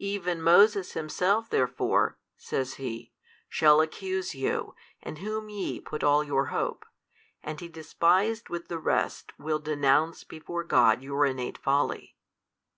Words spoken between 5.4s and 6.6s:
ye put all your